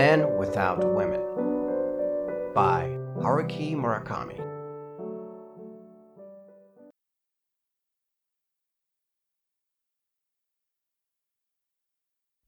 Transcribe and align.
Men 0.00 0.38
Without 0.38 0.78
Women 0.78 1.20
by 2.54 2.84
Haruki 3.20 3.76
Murakami. 3.76 4.40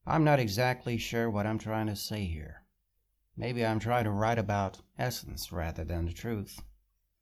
I'm 0.06 0.24
not 0.24 0.40
exactly 0.40 0.96
sure 0.96 1.28
what 1.28 1.46
I'm 1.46 1.58
trying 1.58 1.88
to 1.88 1.94
say 1.94 2.24
here. 2.24 2.62
Maybe 3.36 3.66
I'm 3.66 3.80
trying 3.80 4.04
to 4.04 4.10
write 4.10 4.38
about 4.38 4.80
essence 4.98 5.52
rather 5.52 5.84
than 5.84 6.06
the 6.06 6.14
truth. 6.14 6.58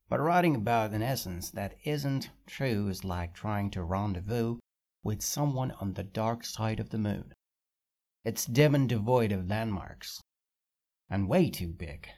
But 0.09 0.21
writing 0.21 0.55
about 0.55 0.93
an 0.93 1.03
essence 1.03 1.51
that 1.51 1.75
isn't 1.83 2.31
true 2.47 2.87
is 2.87 3.03
like 3.03 3.35
trying 3.35 3.73
to 3.73 3.83
rendezvous 3.83 4.61
with 5.03 5.23
someone 5.23 5.73
on 5.81 5.95
the 5.95 6.05
dark 6.05 6.45
side 6.45 6.79
of 6.79 6.91
the 6.91 6.99
moon. 6.99 7.35
It's 8.25 8.47
dim 8.47 8.75
and 8.75 8.89
devoid 8.89 9.33
of 9.33 9.49
landmarks, 9.49 10.23
and 11.09 11.29
way 11.29 11.51
too 11.51 11.73
big. 11.73 12.09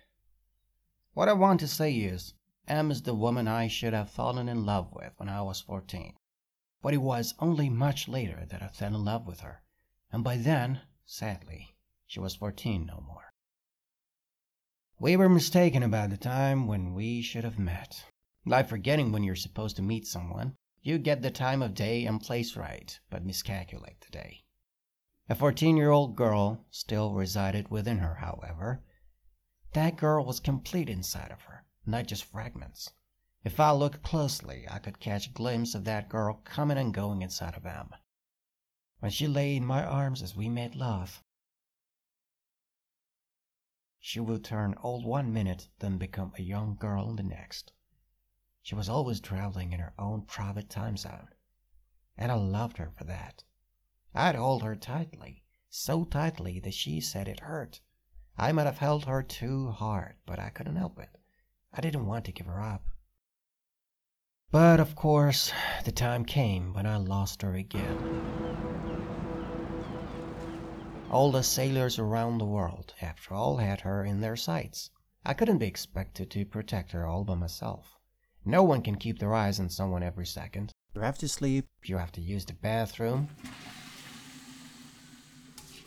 What 1.14 1.28
I 1.28 1.32
want 1.32 1.60
to 1.60 1.68
say 1.68 1.94
is, 1.94 2.34
M 2.66 2.90
is 2.90 3.02
the 3.02 3.14
woman 3.14 3.48
I 3.48 3.68
should 3.68 3.92
have 3.92 4.10
fallen 4.10 4.48
in 4.48 4.64
love 4.64 4.92
with 4.92 5.12
when 5.16 5.28
I 5.28 5.42
was 5.42 5.60
14. 5.60 6.14
But 6.80 6.94
it 6.94 7.02
was 7.02 7.34
only 7.38 7.68
much 7.68 8.08
later 8.08 8.46
that 8.46 8.62
I 8.62 8.68
fell 8.68 8.94
in 8.94 9.04
love 9.04 9.26
with 9.26 9.40
her 9.40 9.62
and 10.12 10.22
by 10.22 10.36
then, 10.36 10.82
sadly, 11.06 11.74
she 12.06 12.20
was 12.20 12.34
14 12.36 12.84
no 12.84 13.00
more. 13.00 13.32
We 15.00 15.16
were 15.16 15.30
mistaken 15.30 15.82
about 15.82 16.10
the 16.10 16.18
time 16.18 16.66
when 16.66 16.92
we 16.92 17.22
should 17.22 17.44
have 17.44 17.58
met. 17.58 18.04
Like 18.44 18.68
forgetting 18.68 19.10
when 19.10 19.24
you're 19.24 19.34
supposed 19.34 19.76
to 19.76 19.82
meet 19.82 20.06
someone, 20.06 20.54
you 20.82 20.98
get 20.98 21.22
the 21.22 21.30
time 21.30 21.62
of 21.62 21.74
day 21.74 22.04
and 22.04 22.20
place 22.20 22.56
right, 22.56 22.98
but 23.08 23.24
miscalculate 23.24 24.02
the 24.02 24.10
day. 24.10 24.41
A 25.28 25.34
14 25.34 25.76
year 25.76 25.90
old 25.90 26.16
girl 26.16 26.66
still 26.70 27.14
resided 27.14 27.68
within 27.68 27.98
her, 27.98 28.16
however. 28.16 28.84
That 29.72 29.96
girl 29.96 30.24
was 30.24 30.40
complete 30.40 30.88
inside 30.88 31.30
of 31.30 31.42
her, 31.42 31.64
not 31.86 32.06
just 32.06 32.24
fragments. 32.24 32.90
If 33.44 33.58
I 33.58 33.72
looked 33.72 34.02
closely, 34.02 34.66
I 34.68 34.78
could 34.78 35.00
catch 35.00 35.26
a 35.26 35.32
glimpse 35.32 35.74
of 35.74 35.84
that 35.84 36.08
girl 36.08 36.40
coming 36.44 36.78
and 36.78 36.92
going 36.92 37.22
inside 37.22 37.56
of 37.56 37.66
M 37.66 37.94
when 39.02 39.10
she 39.10 39.26
lay 39.26 39.56
in 39.56 39.66
my 39.66 39.84
arms 39.84 40.22
as 40.22 40.36
we 40.36 40.48
made 40.48 40.76
love. 40.76 41.24
She 43.98 44.20
would 44.20 44.44
turn 44.44 44.76
old 44.80 45.04
one 45.04 45.32
minute, 45.32 45.68
then 45.80 45.98
become 45.98 46.32
a 46.38 46.42
young 46.42 46.76
girl 46.76 47.12
the 47.16 47.24
next. 47.24 47.72
She 48.62 48.76
was 48.76 48.88
always 48.88 49.20
traveling 49.20 49.72
in 49.72 49.80
her 49.80 49.92
own 49.98 50.22
private 50.22 50.70
time 50.70 50.96
zone, 50.96 51.30
and 52.16 52.30
I 52.30 52.36
loved 52.36 52.76
her 52.76 52.92
for 52.96 53.02
that. 53.02 53.42
I'd 54.14 54.34
hold 54.34 54.62
her 54.62 54.76
tightly, 54.76 55.42
so 55.70 56.04
tightly 56.04 56.60
that 56.60 56.74
she 56.74 57.00
said 57.00 57.28
it 57.28 57.40
hurt. 57.40 57.80
I 58.36 58.52
might 58.52 58.66
have 58.66 58.78
held 58.78 59.06
her 59.06 59.22
too 59.22 59.70
hard, 59.70 60.16
but 60.26 60.38
I 60.38 60.50
couldn't 60.50 60.76
help 60.76 60.98
it. 60.98 61.16
I 61.72 61.80
didn't 61.80 62.06
want 62.06 62.26
to 62.26 62.32
give 62.32 62.46
her 62.46 62.60
up. 62.60 62.84
But 64.50 64.80
of 64.80 64.94
course, 64.94 65.50
the 65.84 65.92
time 65.92 66.26
came 66.26 66.74
when 66.74 66.86
I 66.86 66.96
lost 66.96 67.40
her 67.40 67.54
again. 67.54 67.96
All 71.10 71.32
the 71.32 71.42
sailors 71.42 71.98
around 71.98 72.36
the 72.36 72.44
world, 72.44 72.92
after 73.00 73.32
all, 73.32 73.56
had 73.56 73.80
her 73.80 74.04
in 74.04 74.20
their 74.20 74.36
sights. 74.36 74.90
I 75.24 75.32
couldn't 75.32 75.58
be 75.58 75.66
expected 75.66 76.30
to 76.32 76.44
protect 76.44 76.92
her 76.92 77.06
all 77.06 77.24
by 77.24 77.34
myself. 77.34 77.98
No 78.44 78.62
one 78.62 78.82
can 78.82 78.96
keep 78.96 79.18
their 79.18 79.34
eyes 79.34 79.58
on 79.58 79.70
someone 79.70 80.02
every 80.02 80.26
second. 80.26 80.72
You 80.94 81.00
have 81.00 81.16
to 81.18 81.28
sleep, 81.28 81.68
you 81.84 81.96
have 81.96 82.12
to 82.12 82.20
use 82.20 82.44
the 82.44 82.52
bathroom, 82.52 83.28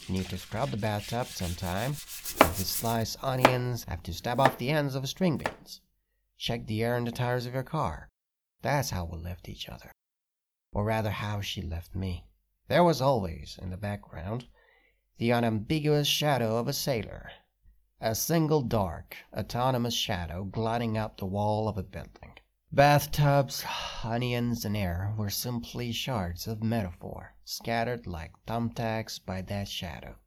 you 0.08 0.16
need 0.16 0.30
to 0.30 0.38
scrub 0.38 0.72
the 0.72 0.78
bathtub 0.78 1.28
sometime, 1.28 1.94
have 2.40 2.56
to 2.56 2.66
slice 2.66 3.18
onions, 3.24 3.86
have 3.88 4.04
to 4.04 4.14
stab 4.14 4.40
off 4.40 4.58
the 4.58 4.70
ends 4.70 4.96
of 4.96 5.08
string 5.10 5.38
beans, 5.38 5.82
check 6.38 6.68
the 6.68 6.84
air 6.84 6.98
in 6.98 7.06
the 7.06 7.12
tires 7.12 7.46
of 7.46 7.54
your 7.54 7.64
car. 7.64 8.10
That's 8.62 8.92
how 8.92 9.06
we 9.06 9.18
left 9.18 9.50
each 9.50 9.70
other. 9.70 9.92
Or 10.72 10.84
rather, 10.84 11.12
how 11.12 11.42
she 11.42 11.62
left 11.62 11.96
me. 11.96 12.26
There 12.68 12.84
was 12.84 13.02
always, 13.02 13.58
in 13.62 13.70
the 13.70 13.78
background, 13.78 14.46
the 15.18 15.32
unambiguous 15.32 16.08
shadow 16.08 16.58
of 16.58 16.68
a 16.68 16.74
sailor, 16.74 17.32
a 18.02 18.14
single 18.14 18.62
dark, 18.62 19.16
autonomous 19.34 19.94
shadow 19.94 20.44
gliding 20.44 20.98
up 20.98 21.18
the 21.18 21.26
wall 21.26 21.68
of 21.68 21.78
a 21.78 21.84
building. 21.84 22.38
Bathtubs, 22.75 23.63
onions, 24.03 24.66
and 24.66 24.75
air 24.75 25.13
were 25.18 25.30
simply 25.30 25.94
shards 25.94 26.46
of 26.46 26.62
metaphor 26.62 27.34
scattered 27.46 28.06
like 28.06 28.34
thumbtacks 28.46 29.18
by 29.18 29.41
that 29.44 29.69
shadow. 29.69 30.18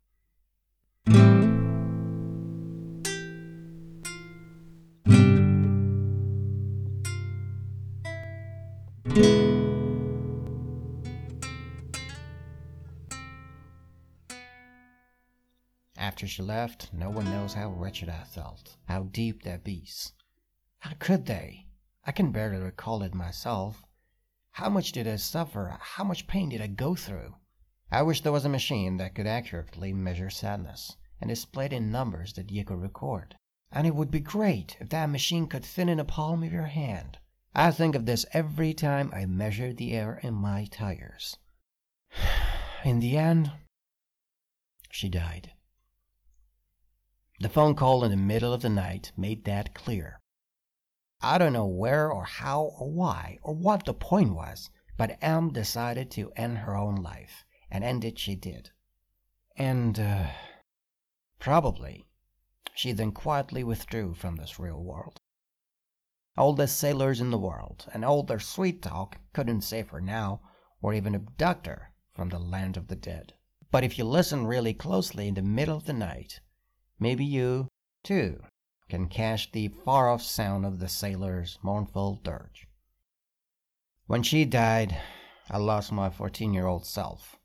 After 15.99 16.27
she 16.27 16.41
left, 16.41 16.95
no 16.95 17.11
one 17.11 17.27
knows 17.27 17.53
how 17.53 17.69
wretched 17.69 18.09
I 18.09 18.25
felt, 18.25 18.79
how 18.87 19.03
deep 19.03 19.43
that 19.43 19.65
beast. 19.65 20.15
How 20.79 20.93
could 20.99 21.27
they? 21.27 21.68
I 22.09 22.11
can 22.11 22.33
barely 22.33 22.57
recall 22.57 23.03
it 23.03 23.13
myself. 23.13 23.85
How 24.53 24.71
much 24.71 24.93
did 24.93 25.07
I 25.07 25.17
suffer? 25.17 25.77
How 25.79 26.05
much 26.05 26.27
pain 26.27 26.49
did 26.49 26.63
I 26.63 26.67
go 26.67 26.95
through? 26.95 27.35
I 27.91 28.01
wish 28.01 28.23
there 28.23 28.33
was 28.33 28.47
a 28.47 28.49
machine 28.49 28.97
that 28.97 29.15
could 29.15 29.27
accurately 29.27 29.93
measure 29.93 30.31
sadness 30.31 30.97
and 31.21 31.29
display 31.29 31.67
it 31.67 31.73
in 31.75 31.91
numbers 31.91 32.33
that 32.33 32.51
you 32.51 32.65
could 32.65 32.81
record. 32.81 33.37
And 33.71 33.87
it 33.87 33.95
would 33.95 34.11
be 34.11 34.21
great 34.21 34.79
if 34.81 34.89
that 34.89 35.11
machine 35.11 35.49
could 35.49 35.67
fit 35.67 35.91
in 35.91 35.99
the 35.99 36.05
palm 36.07 36.43
of 36.43 36.51
your 36.51 36.69
hand. 36.69 37.19
I 37.55 37.71
think 37.73 37.95
of 37.95 38.07
this 38.07 38.25
every 38.33 38.73
time 38.73 39.13
I 39.13 39.27
measure 39.27 39.75
the 39.75 39.93
air 39.93 40.19
in 40.23 40.33
my 40.33 40.65
tires. 40.65 41.37
In 42.87 43.01
the 43.01 43.19
end, 43.19 43.53
she 44.91 45.11
died. 45.11 45.53
The 47.39 47.51
phone 47.51 47.75
call 47.75 48.03
in 48.03 48.11
the 48.11 48.17
middle 48.17 48.55
of 48.55 48.63
the 48.63 48.71
night 48.71 49.13
made 49.15 49.45
that 49.45 49.75
clear. 49.75 50.21
I 51.21 51.39
don't 51.39 51.53
know 51.53 51.67
where 51.67 52.11
or 52.11 52.25
how 52.25 52.63
or 52.79 52.91
why 52.91 53.39
or 53.43 53.55
what 53.55 53.85
the 53.85 53.95
point 53.95 54.35
was, 54.35 54.71
but 54.97 55.19
M 55.21 55.53
decided 55.53 56.11
to 56.13 56.33
end 56.33 56.59
her 56.59 56.77
own 56.77 56.97
life, 56.97 57.45
and 57.71 57.85
end 57.85 58.05
it 58.05 58.19
she 58.19 58.35
did. 58.35 58.71
And, 59.57 59.99
uh, 59.99 60.31
probably, 61.39 62.07
she 62.75 62.93
then 62.93 63.13
quietly 63.13 63.65
withdrew 63.65 64.15
from 64.15 64.37
this 64.37 64.59
real 64.59 64.83
world. 64.83 65.21
All 66.37 66.53
the 66.53 66.69
sailors 66.69 67.21
in 67.21 67.31
the 67.31 67.39
world 67.39 67.89
and 67.93 68.05
all 68.05 68.23
their 68.23 68.41
sweet 68.41 68.83
talk 68.83 69.19
couldn't 69.33 69.63
save 69.63 69.89
her 69.89 70.01
now, 70.01 70.41
or 70.81 70.95
even 70.95 71.15
abduct 71.15 71.67
her 71.67 71.93
from 72.13 72.29
the 72.29 72.39
land 72.39 72.77
of 72.77 72.89
the 72.89 72.97
dead. 72.97 73.35
But 73.71 73.85
if 73.85 73.99
you 73.99 74.05
listen 74.05 74.47
really 74.47 74.75
closely 74.75 75.29
in 75.29 75.35
the 75.35 75.43
middle 75.43 75.77
of 75.77 75.87
the 75.87 75.93
night, 75.93 76.41
Maybe 77.01 77.25
you, 77.25 77.69
too, 78.03 78.43
can 78.89 79.09
catch 79.09 79.53
the 79.53 79.69
far 79.69 80.09
off 80.09 80.23
sound 80.23 80.65
of 80.65 80.79
the 80.79 80.89
sailor's 80.89 81.59
mournful 81.63 82.21
dirge. 82.25 82.67
When 84.07 84.23
she 84.23 84.45
died, 84.45 84.99
I 85.51 85.59
lost 85.59 85.93
my 85.93 86.11
14 86.11 86.55
year 86.55 86.67
old 86.67 86.87
self. 86.87 87.37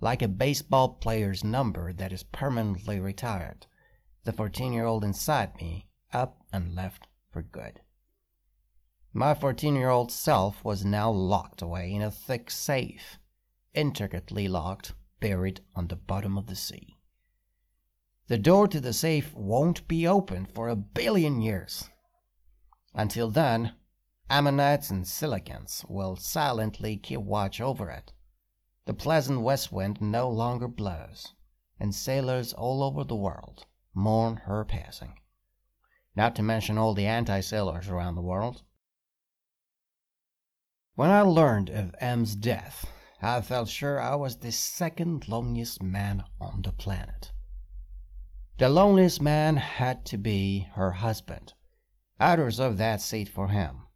Like 0.00 0.20
a 0.20 0.28
baseball 0.28 0.94
player's 0.94 1.44
number 1.44 1.92
that 1.92 2.12
is 2.12 2.24
permanently 2.24 3.00
retired, 3.00 3.66
the 4.24 4.32
14 4.32 4.72
year 4.72 4.84
old 4.84 5.04
inside 5.04 5.56
me 5.56 5.88
up 6.12 6.44
and 6.52 6.74
left 6.74 7.06
for 7.30 7.42
good. 7.42 7.80
My 9.14 9.34
14 9.34 9.74
year 9.74 9.90
old 9.90 10.10
self 10.10 10.64
was 10.64 10.84
now 10.84 11.10
locked 11.10 11.62
away 11.62 11.92
in 11.92 12.02
a 12.02 12.10
thick 12.10 12.50
safe, 12.50 13.18
intricately 13.74 14.48
locked, 14.48 14.94
buried 15.20 15.60
on 15.74 15.88
the 15.88 15.96
bottom 15.96 16.36
of 16.36 16.46
the 16.46 16.56
sea. 16.56 16.96
The 18.28 18.38
door 18.38 18.68
to 18.68 18.80
the 18.80 18.92
safe 18.92 19.34
won't 19.34 19.88
be 19.88 20.06
open 20.06 20.46
for 20.46 20.68
a 20.68 20.76
billion 20.76 21.40
years. 21.40 21.90
Until 22.94 23.30
then, 23.30 23.74
ammonites 24.30 24.90
and 24.90 25.04
coelacanths 25.04 25.84
will 25.88 26.16
silently 26.16 26.96
keep 26.96 27.20
watch 27.20 27.60
over 27.60 27.90
it. 27.90 28.12
The 28.84 28.94
pleasant 28.94 29.42
west 29.42 29.72
wind 29.72 30.00
no 30.00 30.28
longer 30.28 30.68
blows, 30.68 31.34
and 31.78 31.94
sailors 31.94 32.52
all 32.52 32.82
over 32.82 33.04
the 33.04 33.16
world 33.16 33.66
mourn 33.94 34.36
her 34.38 34.64
passing. 34.64 35.18
Not 36.14 36.36
to 36.36 36.42
mention 36.42 36.78
all 36.78 36.94
the 36.94 37.06
anti 37.06 37.40
sailors 37.40 37.88
around 37.88 38.14
the 38.14 38.22
world. 38.22 38.62
When 40.94 41.10
I 41.10 41.22
learned 41.22 41.70
of 41.70 41.94
M's 41.98 42.36
death, 42.36 42.86
I 43.20 43.40
felt 43.40 43.68
sure 43.68 44.00
I 44.00 44.14
was 44.14 44.36
the 44.36 44.52
second 44.52 45.26
loneliest 45.28 45.82
man 45.82 46.24
on 46.40 46.62
the 46.62 46.72
planet. 46.72 47.32
The 48.58 48.68
loneliest 48.68 49.20
man 49.20 49.56
had 49.56 50.04
to 50.06 50.18
be 50.18 50.68
her 50.74 50.92
husband. 50.92 51.54
I'd 52.20 52.38
reserve 52.38 52.76
that 52.76 53.00
seat 53.00 53.28
for 53.28 53.48
him. 53.48 53.86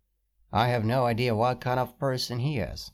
I 0.51 0.69
have 0.69 0.85
no 0.85 1.05
idea 1.05 1.35
what 1.35 1.61
kind 1.61 1.79
of 1.79 1.99
person 1.99 2.39
he 2.39 2.59
is. 2.59 2.91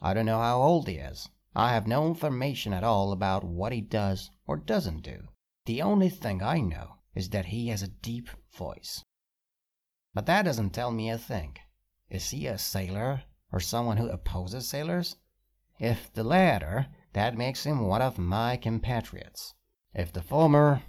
I 0.00 0.14
don't 0.14 0.26
know 0.26 0.38
how 0.38 0.62
old 0.62 0.88
he 0.88 0.94
is. 0.94 1.28
I 1.54 1.72
have 1.72 1.86
no 1.86 2.06
information 2.06 2.72
at 2.72 2.84
all 2.84 3.12
about 3.12 3.42
what 3.42 3.72
he 3.72 3.80
does 3.80 4.30
or 4.46 4.56
doesn't 4.56 5.02
do. 5.02 5.28
The 5.66 5.82
only 5.82 6.08
thing 6.08 6.42
I 6.42 6.60
know 6.60 6.98
is 7.14 7.30
that 7.30 7.46
he 7.46 7.68
has 7.68 7.82
a 7.82 7.88
deep 7.88 8.30
voice. 8.54 9.04
But 10.14 10.26
that 10.26 10.42
doesn't 10.42 10.70
tell 10.70 10.92
me 10.92 11.10
a 11.10 11.18
thing. 11.18 11.56
Is 12.08 12.30
he 12.30 12.46
a 12.46 12.56
sailor 12.56 13.24
or 13.52 13.60
someone 13.60 13.96
who 13.96 14.08
opposes 14.08 14.68
sailors? 14.68 15.16
If 15.78 16.12
the 16.12 16.24
latter, 16.24 16.86
that 17.12 17.36
makes 17.36 17.64
him 17.64 17.80
one 17.80 18.00
of 18.00 18.16
my 18.16 18.56
compatriots. 18.56 19.54
If 19.92 20.12
the 20.12 20.22
former, 20.22 20.82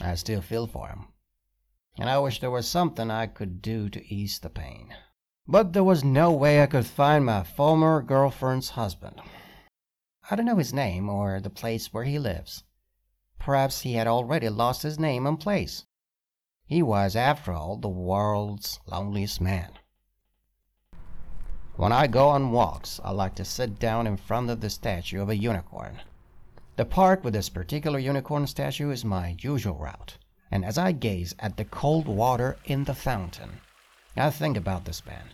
I 0.00 0.14
still 0.16 0.40
feel 0.40 0.66
for 0.66 0.88
him. 0.88 1.08
And 1.98 2.10
I 2.10 2.18
wish 2.18 2.40
there 2.40 2.50
was 2.50 2.66
something 2.66 3.10
I 3.10 3.26
could 3.26 3.62
do 3.62 3.88
to 3.88 4.14
ease 4.14 4.38
the 4.38 4.50
pain. 4.50 4.94
But 5.46 5.72
there 5.72 5.84
was 5.84 6.02
no 6.02 6.32
way 6.32 6.62
I 6.62 6.66
could 6.66 6.86
find 6.86 7.24
my 7.24 7.44
former 7.44 8.02
girlfriend's 8.02 8.70
husband. 8.70 9.20
I 10.30 10.36
don't 10.36 10.46
know 10.46 10.56
his 10.56 10.72
name 10.72 11.08
or 11.08 11.40
the 11.40 11.50
place 11.50 11.92
where 11.92 12.04
he 12.04 12.18
lives. 12.18 12.64
Perhaps 13.38 13.82
he 13.82 13.92
had 13.92 14.06
already 14.06 14.48
lost 14.48 14.82
his 14.82 14.98
name 14.98 15.26
and 15.26 15.38
place. 15.38 15.84
He 16.64 16.82
was, 16.82 17.14
after 17.14 17.52
all, 17.52 17.76
the 17.76 17.88
world's 17.88 18.80
loneliest 18.86 19.40
man. 19.40 19.78
When 21.76 21.92
I 21.92 22.06
go 22.06 22.30
on 22.30 22.52
walks, 22.52 23.00
I 23.04 23.10
like 23.10 23.34
to 23.34 23.44
sit 23.44 23.78
down 23.78 24.06
in 24.06 24.16
front 24.16 24.48
of 24.48 24.60
the 24.60 24.70
statue 24.70 25.20
of 25.20 25.28
a 25.28 25.36
unicorn. 25.36 26.00
The 26.76 26.84
park 26.84 27.22
with 27.22 27.34
this 27.34 27.48
particular 27.48 28.00
unicorn 28.00 28.48
statue 28.48 28.90
is 28.90 29.04
my 29.04 29.36
usual 29.38 29.76
route, 29.76 30.18
and 30.50 30.64
as 30.64 30.76
I 30.76 30.90
gaze 30.90 31.32
at 31.38 31.56
the 31.56 31.64
cold 31.64 32.08
water 32.08 32.58
in 32.64 32.82
the 32.82 32.96
fountain, 32.96 33.60
I 34.16 34.30
think 34.30 34.56
about 34.56 34.84
this 34.84 35.06
man. 35.06 35.30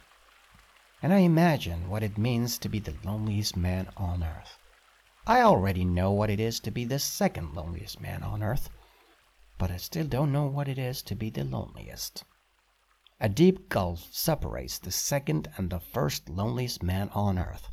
And 1.02 1.14
I 1.14 1.20
imagine 1.20 1.88
what 1.88 2.02
it 2.02 2.18
means 2.18 2.58
to 2.58 2.68
be 2.68 2.78
the 2.78 2.94
loneliest 3.04 3.56
man 3.56 3.88
on 3.96 4.22
earth. 4.22 4.58
I 5.26 5.40
already 5.40 5.82
know 5.82 6.10
what 6.12 6.28
it 6.28 6.40
is 6.40 6.60
to 6.60 6.70
be 6.70 6.84
the 6.84 6.98
second 6.98 7.54
loneliest 7.54 8.02
man 8.02 8.22
on 8.22 8.42
earth, 8.42 8.68
but 9.56 9.70
I 9.70 9.78
still 9.78 10.06
don't 10.06 10.32
know 10.32 10.44
what 10.44 10.68
it 10.68 10.78
is 10.78 11.00
to 11.04 11.14
be 11.14 11.30
the 11.30 11.44
loneliest. 11.44 12.22
A 13.18 13.30
deep 13.30 13.70
gulf 13.70 14.06
separates 14.10 14.78
the 14.78 14.92
second 14.92 15.48
and 15.56 15.70
the 15.70 15.80
first 15.80 16.28
loneliest 16.28 16.82
man 16.82 17.08
on 17.14 17.38
earth. 17.38 17.70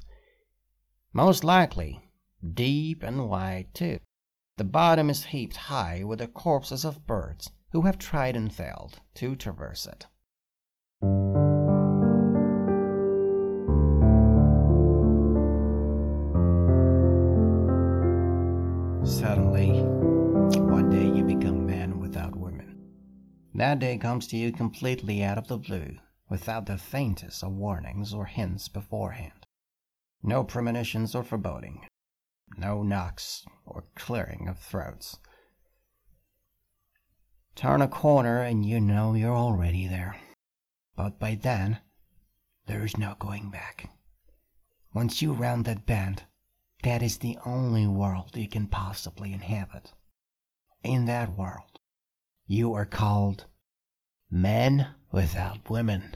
Most 1.11 1.43
likely, 1.43 2.06
deep 2.53 3.03
and 3.03 3.29
wide 3.29 3.73
too. 3.73 3.99
The 4.57 4.63
bottom 4.63 5.09
is 5.09 5.25
heaped 5.25 5.55
high 5.55 6.03
with 6.03 6.19
the 6.19 6.27
corpses 6.27 6.83
of 6.83 7.05
birds 7.05 7.51
who 7.71 7.81
have 7.81 7.97
tried 7.97 8.35
and 8.35 8.53
failed 8.53 8.99
to 9.15 9.35
traverse 9.35 9.85
it. 9.85 10.05
Suddenly, 19.07 19.81
one 20.59 20.89
day 20.89 21.05
you 21.05 21.23
become 21.23 21.65
man 21.65 21.99
without 21.99 22.35
women. 22.35 22.77
That 23.55 23.79
day 23.79 23.97
comes 23.97 24.27
to 24.27 24.37
you 24.37 24.51
completely 24.51 25.23
out 25.23 25.37
of 25.37 25.47
the 25.47 25.57
blue, 25.57 25.97
without 26.29 26.65
the 26.65 26.77
faintest 26.77 27.43
of 27.43 27.53
warnings 27.53 28.13
or 28.13 28.25
hints 28.25 28.67
beforehand. 28.67 29.45
No 30.21 30.43
premonitions 30.43 31.15
or 31.15 31.23
foreboding. 31.23 31.86
No 32.55 32.83
knocks 32.83 33.45
or 33.65 33.85
clearing 33.95 34.47
of 34.47 34.59
throats. 34.59 35.17
Turn 37.55 37.81
a 37.81 37.87
corner 37.87 38.41
and 38.41 38.63
you 38.63 38.79
know 38.79 39.15
you're 39.15 39.35
already 39.35 39.87
there. 39.87 40.15
But 40.95 41.19
by 41.19 41.35
then, 41.35 41.79
there's 42.67 42.97
no 42.97 43.15
going 43.19 43.49
back. 43.49 43.89
Once 44.93 45.21
you 45.21 45.33
round 45.33 45.65
that 45.65 45.85
bend, 45.85 46.23
that 46.83 47.01
is 47.01 47.17
the 47.17 47.37
only 47.45 47.87
world 47.87 48.35
you 48.35 48.47
can 48.47 48.67
possibly 48.67 49.33
inhabit. 49.33 49.93
In 50.83 51.05
that 51.05 51.35
world, 51.35 51.79
you 52.45 52.73
are 52.73 52.85
called 52.85 53.45
men 54.29 54.87
without 55.11 55.69
women. 55.69 56.15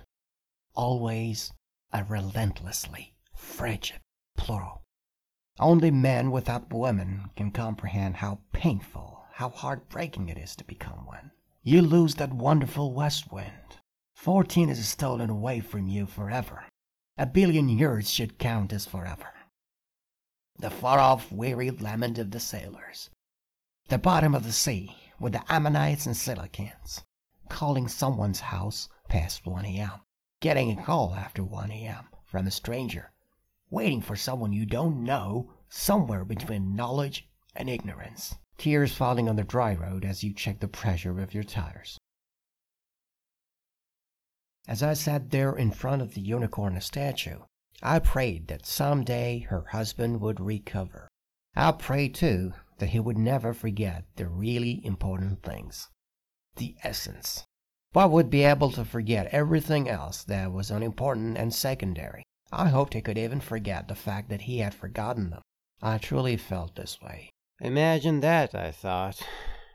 Always 0.74 1.51
a 1.92 2.04
relentlessly 2.04 3.16
frigid 3.36 4.00
plural. 4.38 4.81
Only 5.59 5.92
men 5.92 6.31
without 6.31 6.74
women 6.74 7.30
can 7.36 7.51
comprehend 7.51 8.18
how 8.18 8.39
painful, 8.53 9.25
how 9.33 9.50
heartbreaking 9.50 10.30
it 10.30 10.38
is 10.38 10.56
to 10.56 10.63
become 10.63 11.06
one. 11.06 11.31
You 11.63 11.81
lose 11.81 12.15
that 12.15 12.33
wonderful 12.33 12.94
west 12.94 13.31
wind. 13.31 13.77
Fourteen 14.15 14.69
is 14.69 14.88
stolen 14.88 15.30
away 15.30 15.59
from 15.59 15.88
you 15.88 16.06
forever. 16.06 16.65
A 17.18 17.25
billion 17.25 17.69
years 17.69 18.09
should 18.09 18.39
count 18.39 18.74
as 18.74 18.86
forever 18.86 19.27
the 20.62 20.69
far 20.69 21.00
off 21.00 21.31
weary 21.31 21.71
lament 21.71 22.19
of 22.19 22.30
the 22.30 22.39
sailors. 22.39 23.09
The 23.88 23.97
bottom 23.97 24.36
of 24.36 24.44
the 24.44 24.51
sea, 24.51 24.95
with 25.19 25.33
the 25.33 25.44
ammonites 25.51 26.06
and 26.06 26.15
coelacanths, 26.15 27.01
calling 27.50 27.88
someone's 27.88 28.42
house 28.42 28.88
past 29.09 29.47
1 29.47 29.65
a.m., 29.65 30.01
getting 30.39 30.69
a 30.69 30.83
call 30.83 31.15
after 31.15 31.44
1 31.44 31.71
a.m. 31.71 32.09
from 32.25 32.45
a 32.45 32.51
stranger, 32.51 33.12
waiting 33.71 34.01
for 34.01 34.15
someone 34.15 34.53
you 34.53 34.65
don't 34.65 35.03
know 35.03 35.51
somewhere 35.69 36.25
between 36.25 36.75
knowledge 36.75 37.27
and 37.56 37.69
ignorance, 37.69 38.35
tears 38.57 38.94
falling 38.94 39.27
on 39.27 39.38
the 39.38 39.44
dry 39.44 39.73
road 39.73 40.06
as 40.06 40.23
you 40.23 40.33
check 40.33 40.59
the 40.59 40.68
pressure 40.68 41.19
of 41.19 41.33
your 41.33 41.44
tires. 41.44 41.97
As 44.68 44.83
I 44.83 44.94
sat 44.94 45.31
there 45.31 45.56
in 45.56 45.71
front 45.71 46.01
of 46.01 46.13
the 46.13 46.21
unicorn 46.21 46.79
statue, 46.81 47.39
I 47.81 48.00
prayed 48.00 48.47
that 48.50 48.65
some 48.65 49.03
day 49.03 49.39
her 49.50 49.65
husband 49.71 50.21
would 50.21 50.39
recover. 50.39 51.07
I 51.56 51.71
prayed, 51.71 52.13
too, 52.13 52.53
that 52.77 52.89
he 52.89 53.00
would 53.00 53.18
never 53.18 53.53
forget 53.53 54.06
the 54.18 54.27
really 54.27 54.85
important 54.85 55.41
things. 55.41 55.89
The 56.57 56.75
essence. 56.83 57.44
But 57.91 58.12
would 58.12 58.29
be 58.29 58.44
able 58.44 58.71
to 58.71 58.85
forget 58.85 59.27
everything 59.27 59.89
else 59.89 60.23
that 60.25 60.51
was 60.51 60.69
unimportant 60.69 61.38
and 61.38 61.53
secondary. 61.53 62.23
I 62.51 62.69
hoped 62.69 62.94
he 62.94 63.01
could 63.01 63.18
even 63.18 63.39
forget 63.39 63.88
the 63.88 63.95
fact 63.95 64.30
that 64.30 64.42
he 64.42 64.59
had 64.59 64.74
forgotten 64.74 65.30
them. 65.30 65.42
I 65.81 65.98
truly 65.98 66.38
felt 66.38 66.75
this 66.75 67.01
way. 67.01 67.30
Imagine 67.59 68.19
that, 68.19 68.53
I 68.53 68.71
thought. 68.71 69.21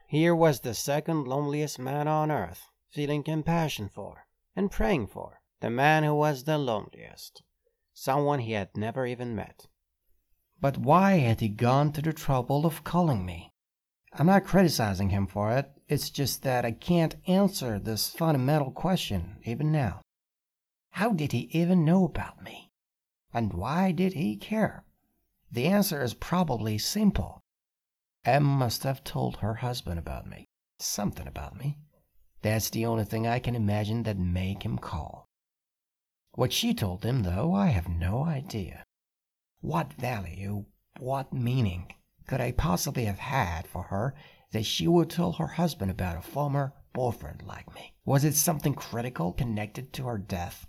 Here 0.09 0.35
was 0.35 0.61
the 0.61 0.75
second 0.75 1.27
loneliest 1.27 1.79
man 1.79 2.07
on 2.07 2.31
earth, 2.31 2.67
feeling 2.91 3.23
compassion 3.23 3.89
for, 3.89 4.27
and 4.55 4.71
praying 4.71 5.09
for, 5.09 5.41
the 5.61 5.71
man 5.71 6.05
who 6.05 6.15
was 6.15 6.45
the 6.45 6.59
loneliest 6.59 7.43
someone 7.97 8.41
he 8.41 8.53
had 8.53 8.77
never 8.77 9.07
even 9.07 9.35
met. 9.35 9.67
But 10.61 10.77
why 10.77 11.13
had 11.13 11.41
he 11.41 11.49
gone 11.49 11.93
to 11.93 12.03
the 12.03 12.13
trouble 12.13 12.67
of 12.67 12.85
calling 12.85 13.25
me? 13.25 13.53
I'm 14.13 14.27
not 14.27 14.45
criticizing 14.45 15.09
him 15.09 15.27
for 15.27 15.51
it, 15.53 15.71
it's 15.89 16.11
just 16.11 16.43
that 16.43 16.65
I 16.65 16.73
can't 16.73 17.17
answer 17.27 17.79
this 17.79 18.11
fundamental 18.11 18.71
question 18.71 19.39
even 19.45 19.73
now. 19.73 20.03
How 20.91 21.13
did 21.13 21.33
he 21.33 21.49
even 21.53 21.85
know 21.85 22.05
about 22.05 22.43
me? 22.43 22.66
And 23.37 23.53
why 23.53 23.93
did 23.93 24.15
he 24.15 24.35
care? 24.35 24.87
The 25.53 25.67
answer 25.67 26.03
is 26.03 26.15
probably 26.15 26.79
simple. 26.79 27.43
M 28.25 28.43
must 28.43 28.83
have 28.83 29.05
told 29.05 29.37
her 29.37 29.57
husband 29.57 29.99
about 29.99 30.27
me, 30.27 30.47
something 30.79 31.29
about 31.29 31.55
me. 31.55 31.77
That's 32.41 32.71
the 32.71 32.87
only 32.87 33.05
thing 33.05 33.27
I 33.27 33.39
can 33.39 33.55
imagine 33.55 34.05
that 34.05 34.17
make 34.17 34.63
him 34.63 34.79
call. 34.79 35.27
What 36.33 36.51
she 36.51 36.73
told 36.73 37.05
him, 37.05 37.25
though, 37.25 37.53
I 37.53 37.67
have 37.67 37.91
no 37.91 38.25
idea. 38.25 38.85
What 39.61 39.93
value, 39.93 40.65
what 40.99 41.35
meaning 41.35 41.93
could 42.27 42.41
I 42.41 42.53
possibly 42.53 43.05
have 43.05 43.19
had 43.19 43.67
for 43.67 43.83
her 43.83 44.15
that 44.53 44.65
she 44.65 44.89
would 44.89 45.11
tell 45.11 45.33
her 45.33 45.47
husband 45.47 45.91
about 45.91 46.17
a 46.17 46.23
former 46.23 46.73
boyfriend 46.95 47.43
like 47.43 47.75
me? 47.75 47.97
Was 48.07 48.25
it 48.25 48.35
something 48.35 48.73
critical 48.73 49.35
connected 49.35 49.93
to 49.93 50.07
her 50.07 50.17
death? 50.17 50.67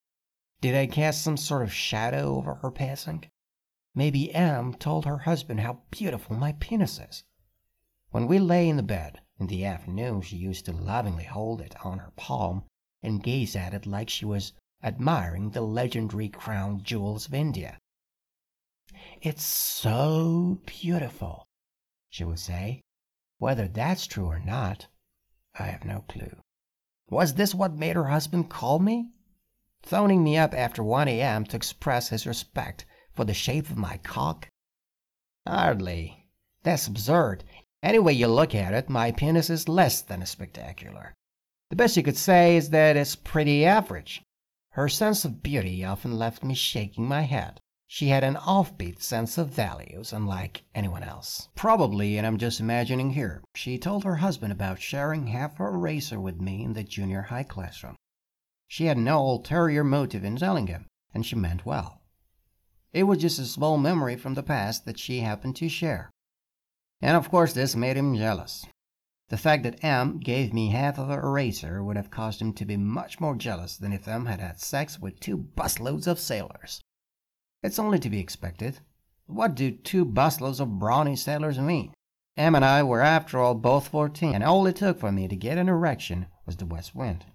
Did 0.60 0.76
I 0.76 0.88
cast 0.88 1.22
some 1.22 1.38
sort 1.38 1.62
of 1.62 1.74
shadow 1.74 2.36
over 2.36 2.56
her 2.56 2.72
passing? 2.72 3.30
Maybe 3.94 4.34
M 4.34 4.74
told 4.74 5.06
her 5.06 5.20
husband 5.20 5.60
how 5.60 5.82
beautiful 5.92 6.36
my 6.36 6.54
penis 6.54 7.00
is. 7.00 7.24
When 8.10 8.28
we 8.28 8.40
lay 8.40 8.68
in 8.68 8.78
the 8.78 8.84
bed 8.84 9.22
in 9.40 9.48
the 9.48 9.66
afternoon, 9.66 10.22
she 10.22 10.38
used 10.38 10.66
to 10.66 10.72
lovingly 10.72 11.26
hold 11.26 11.62
it 11.62 11.76
on 11.86 12.00
her 12.00 12.12
palm 12.16 12.64
and 13.04 13.22
gaze 13.22 13.56
at 13.56 13.74
it 13.74 13.86
like 13.86 14.10
she 14.10 14.26
was 14.26 14.54
admiring 14.84 15.52
the 15.52 15.62
legendary 15.62 16.30
crown 16.30 16.82
jewels 16.82 17.28
of 17.28 17.34
India. 17.34 17.78
It's 19.22 19.44
so 19.44 20.62
beautiful, 20.66 21.46
she 22.10 22.24
would 22.24 22.40
say. 22.40 22.82
Whether 23.38 23.68
that's 23.68 24.08
true 24.08 24.26
or 24.26 24.40
not, 24.40 24.88
I 25.60 25.64
have 25.64 25.86
no 25.86 26.02
clue. 26.08 26.42
Was 27.10 27.36
this 27.36 27.54
what 27.54 27.74
made 27.74 27.96
her 27.96 28.06
husband 28.08 28.50
call 28.50 28.80
me? 28.80 29.12
Phoning 29.88 30.22
me 30.22 30.36
up 30.36 30.54
after 30.54 30.84
1 30.84 31.08
a.m. 31.08 31.46
to 31.46 31.56
express 31.56 32.10
his 32.10 32.28
respect 32.28 32.86
for 33.14 33.24
the 33.24 33.34
shape 33.34 33.70
of 33.70 33.78
my 33.78 33.96
cock? 34.04 34.50
Hardly. 35.48 36.26
That's 36.64 36.88
absurd. 36.88 37.46
Any 37.82 37.98
way 37.98 38.12
you 38.12 38.28
look 38.28 38.54
at 38.54 38.74
it, 38.74 38.90
my 38.90 39.14
penis 39.14 39.50
is 39.50 39.70
less 39.70 40.02
than 40.02 40.26
spectacular. 40.26 41.14
The 41.70 41.78
best 41.78 41.96
you 41.96 42.04
could 42.04 42.18
say 42.18 42.58
is 42.58 42.72
that 42.72 42.98
it's 42.98 43.16
pretty 43.16 43.64
average. 43.64 44.22
Her 44.72 44.90
sense 44.90 45.24
of 45.24 45.42
beauty 45.42 45.86
often 45.86 46.20
left 46.20 46.44
me 46.44 46.54
shaking 46.54 47.08
my 47.08 47.22
head. 47.22 47.62
She 47.88 48.10
had 48.10 48.26
an 48.26 48.36
offbeat 48.36 49.02
sense 49.02 49.38
of 49.38 49.48
values, 49.48 50.12
unlike 50.12 50.66
anyone 50.76 51.04
else. 51.04 51.48
Probably, 51.56 52.18
and 52.18 52.28
I'm 52.28 52.38
just 52.38 52.60
imagining 52.60 53.12
here, 53.12 53.42
she 53.56 53.78
told 53.78 54.04
her 54.04 54.18
husband 54.18 54.52
about 54.52 54.82
sharing 54.82 55.28
half 55.28 55.56
her 55.56 55.74
eraser 55.74 56.20
with 56.20 56.42
me 56.42 56.62
in 56.62 56.74
the 56.74 56.84
junior 56.84 57.22
high 57.22 57.44
classroom. 57.44 57.96
She 58.68 58.86
had 58.86 58.98
no 58.98 59.20
ulterior 59.20 59.84
motive 59.84 60.24
in 60.24 60.36
telling 60.36 60.68
him, 60.68 60.88
and 61.14 61.26
she 61.26 61.36
meant 61.36 61.66
well. 61.66 62.02
It 62.94 63.04
was 63.04 63.20
just 63.20 63.40
a 63.40 63.46
small 63.46 63.78
memory 63.78 64.16
from 64.16 64.34
the 64.34 64.44
past 64.44 64.86
that 64.86 65.00
she 65.00 65.20
happened 65.20 65.56
to 65.58 65.70
share. 65.70 66.12
And 67.02 67.16
of 67.16 67.30
course, 67.30 67.54
this 67.54 67.76
made 67.76 67.96
him 67.96 68.16
jealous. 68.16 68.66
The 69.30 69.38
fact 69.38 69.64
that 69.64 69.84
M 69.84 70.20
gave 70.20 70.54
me 70.54 70.70
half 70.70 70.98
of 70.98 71.10
her 71.10 71.22
eraser 71.22 71.84
would 71.84 71.98
have 71.98 72.10
caused 72.10 72.42
him 72.42 72.54
to 72.54 72.66
be 72.66 72.78
much 72.78 73.20
more 73.20 73.36
jealous 73.36 73.78
than 73.78 73.92
if 73.92 74.08
M 74.08 74.26
had 74.26 74.40
had 74.40 74.60
sex 74.60 75.00
with 75.00 75.20
two 75.20 75.38
busloads 75.38 76.08
of 76.08 76.20
sailors. 76.20 76.82
It's 77.62 77.80
only 77.80 78.00
to 78.00 78.10
be 78.10 78.20
expected. 78.20 78.80
What 79.26 79.56
do 79.56 79.72
two 79.72 80.06
busloads 80.06 80.60
of 80.60 80.80
brawny 80.80 81.16
sailors 81.16 81.60
mean? 81.60 81.94
M 82.38 82.56
and 82.56 82.64
I 82.64 82.84
were, 82.84 83.02
after 83.02 83.40
all, 83.40 83.56
both 83.56 83.90
fourteen, 83.90 84.36
and 84.36 84.44
all 84.44 84.66
it 84.68 84.78
took 84.78 85.00
for 85.00 85.12
me 85.12 85.28
to 85.28 85.36
get 85.36 85.58
an 85.58 85.68
erection 85.68 86.28
was 86.46 86.56
the 86.56 86.66
west 86.66 86.96
wind. 86.96 87.26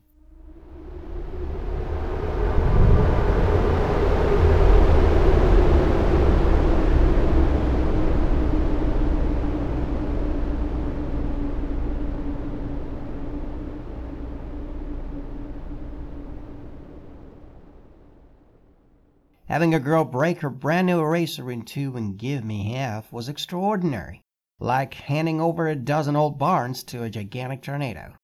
Having 19.53 19.75
a 19.75 19.81
girl 19.81 20.05
break 20.05 20.41
her 20.41 20.49
brand 20.49 20.87
new 20.87 20.99
eraser 20.99 21.51
in 21.51 21.61
two 21.61 21.95
and 21.95 22.17
give 22.17 22.43
me 22.43 22.73
half 22.73 23.13
was 23.13 23.29
extraordinary, 23.29 24.23
like 24.59 24.95
handing 24.95 25.43
over 25.43 25.69
a 25.69 25.77
dozen 25.77 26.17
old 26.17 26.39
barns 26.39 26.83
to 26.85 27.03
a 27.03 27.11
gigantic 27.11 27.61
tornado. 27.61 28.15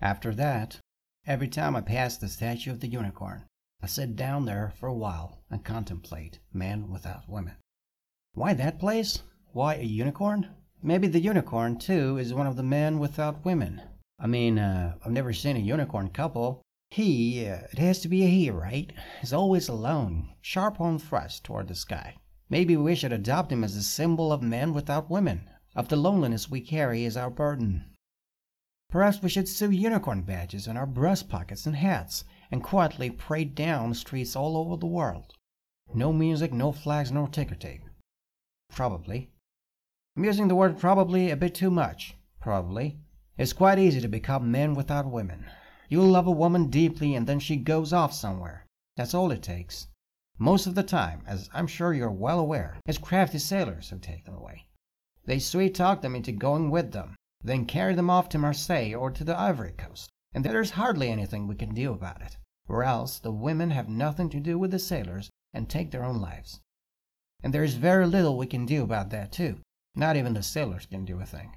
After 0.00 0.34
that, 0.36 0.78
every 1.26 1.48
time 1.48 1.76
I 1.76 1.82
passed 1.82 2.22
the 2.22 2.28
statue 2.28 2.70
of 2.70 2.80
the 2.80 2.88
unicorn, 2.88 3.44
I 3.82 3.88
sit 3.88 4.16
down 4.16 4.46
there 4.46 4.72
for 4.74 4.86
a 4.86 4.94
while 4.94 5.36
and 5.50 5.62
contemplate 5.62 6.38
men 6.50 6.88
without 6.90 7.28
women. 7.28 7.56
Why 8.32 8.54
that 8.54 8.80
place? 8.80 9.22
Why 9.52 9.74
a 9.74 9.82
unicorn? 9.82 10.48
Maybe 10.82 11.08
the 11.08 11.20
unicorn, 11.20 11.78
too, 11.78 12.16
is 12.16 12.32
one 12.32 12.46
of 12.46 12.56
the 12.56 12.62
men 12.62 12.98
without 12.98 13.44
women. 13.44 13.82
I 14.18 14.26
mean, 14.26 14.58
uh, 14.58 14.94
I've 15.04 15.12
never 15.12 15.34
seen 15.34 15.56
a 15.56 15.60
unicorn 15.60 16.08
couple, 16.08 16.62
he, 16.90 17.46
uh, 17.46 17.60
it 17.70 17.78
has 17.78 18.00
to 18.00 18.08
be 18.08 18.24
a 18.24 18.28
he, 18.28 18.50
right? 18.50 18.92
Is 19.22 19.32
always 19.32 19.68
alone, 19.68 20.30
sharp 20.40 20.80
on 20.80 20.98
thrust 20.98 21.44
toward 21.44 21.68
the 21.68 21.74
sky. 21.74 22.16
Maybe 22.48 22.76
we 22.76 22.94
should 22.94 23.12
adopt 23.12 23.52
him 23.52 23.62
as 23.62 23.76
a 23.76 23.82
symbol 23.82 24.32
of 24.32 24.40
men 24.40 24.72
without 24.72 25.10
women, 25.10 25.50
of 25.76 25.88
the 25.88 25.96
loneliness 25.96 26.50
we 26.50 26.62
carry 26.62 27.04
as 27.04 27.16
our 27.16 27.28
burden. 27.28 27.94
Perhaps 28.88 29.20
we 29.20 29.28
should 29.28 29.48
sew 29.48 29.68
unicorn 29.68 30.22
badges 30.22 30.66
on 30.66 30.78
our 30.78 30.86
breast 30.86 31.28
pockets 31.28 31.66
and 31.66 31.76
hats, 31.76 32.24
and 32.50 32.62
quietly 32.62 33.10
parade 33.10 33.54
down 33.54 33.92
streets 33.92 34.34
all 34.34 34.56
over 34.56 34.78
the 34.78 34.86
world. 34.86 35.34
No 35.92 36.10
music, 36.10 36.54
no 36.54 36.72
flags, 36.72 37.12
no 37.12 37.26
ticker 37.26 37.54
tape. 37.54 37.82
Probably. 38.70 39.30
I'm 40.16 40.24
using 40.24 40.48
the 40.48 40.56
word 40.56 40.78
probably 40.78 41.30
a 41.30 41.36
bit 41.36 41.54
too 41.54 41.70
much. 41.70 42.16
Probably. 42.40 42.98
It's 43.36 43.52
quite 43.52 43.78
easy 43.78 44.00
to 44.00 44.08
become 44.08 44.50
men 44.50 44.74
without 44.74 45.10
women. 45.10 45.50
You 45.88 46.02
love 46.02 46.26
a 46.26 46.30
woman 46.30 46.68
deeply 46.68 47.14
and 47.14 47.26
then 47.26 47.40
she 47.40 47.56
goes 47.56 47.92
off 47.92 48.12
somewhere. 48.12 48.66
That's 48.96 49.14
all 49.14 49.30
it 49.30 49.42
takes. 49.42 49.88
Most 50.38 50.66
of 50.66 50.74
the 50.74 50.82
time, 50.82 51.22
as 51.26 51.48
I'm 51.52 51.66
sure 51.66 51.94
you're 51.94 52.10
well 52.10 52.38
aware, 52.38 52.78
it's 52.86 52.98
crafty 52.98 53.38
sailors 53.38 53.88
who 53.88 53.98
take 53.98 54.24
them 54.24 54.34
away. 54.34 54.68
They 55.24 55.38
sweet 55.38 55.74
talk 55.74 56.00
them 56.02 56.14
into 56.14 56.32
going 56.32 56.70
with 56.70 56.92
them, 56.92 57.16
then 57.42 57.66
carry 57.66 57.94
them 57.94 58.10
off 58.10 58.28
to 58.30 58.38
Marseille 58.38 58.94
or 58.94 59.10
to 59.10 59.24
the 59.24 59.38
Ivory 59.38 59.72
Coast, 59.72 60.10
and 60.32 60.44
there's 60.44 60.70
hardly 60.72 61.10
anything 61.10 61.46
we 61.46 61.54
can 61.54 61.74
do 61.74 61.92
about 61.92 62.22
it. 62.22 62.36
Or 62.68 62.84
else 62.84 63.18
the 63.18 63.32
women 63.32 63.70
have 63.70 63.88
nothing 63.88 64.28
to 64.30 64.40
do 64.40 64.58
with 64.58 64.70
the 64.70 64.78
sailors 64.78 65.30
and 65.54 65.68
take 65.68 65.90
their 65.90 66.04
own 66.04 66.20
lives. 66.20 66.60
And 67.42 67.54
there 67.54 67.64
is 67.64 67.74
very 67.74 68.06
little 68.06 68.36
we 68.36 68.46
can 68.46 68.66
do 68.66 68.82
about 68.82 69.10
that, 69.10 69.32
too. 69.32 69.60
Not 69.94 70.16
even 70.16 70.34
the 70.34 70.42
sailors 70.42 70.86
can 70.86 71.04
do 71.04 71.20
a 71.20 71.26
thing. 71.26 71.56